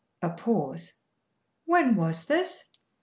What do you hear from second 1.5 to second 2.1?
"When